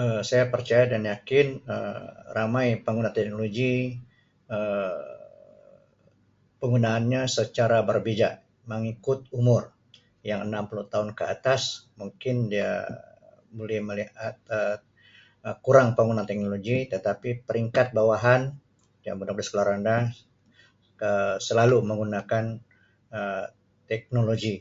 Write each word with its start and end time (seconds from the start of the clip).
Um 0.00 0.18
Saya 0.28 0.44
percaya 0.54 0.84
dan 0.92 1.02
yakin 1.12 1.46
Um 1.74 2.02
ramai 2.36 2.66
pengguna 2.84 3.10
teknologi 3.16 3.74
Um 4.46 4.98
penggunaan 6.62 7.04
nya 7.10 7.22
secara 7.36 7.78
berbeja 7.90 8.28
mengikut 8.70 9.20
umur 9.40 9.62
yang 10.28 10.40
enam 10.46 10.64
puluh 10.70 10.86
tahun 10.92 11.08
ke 11.18 11.24
atas 11.34 11.62
mungkin 12.00 12.36
dia 12.52 12.72
bulih 13.56 13.80
melihat 13.88 14.34
Um 14.56 14.76
kurang 15.66 15.88
pengguna 15.98 16.22
teknologi 16.30 16.78
tetapi 16.94 17.28
peringkat 17.46 17.86
bawahan 17.98 18.42
yang 19.06 19.14
budak 19.18 19.34
baskulah 19.42 19.66
randah 19.74 20.04
Um 21.02 21.42
selalu 21.46 21.76
menggunakan 21.88 22.44
Um 23.18 23.46
teknologi. 23.90 24.56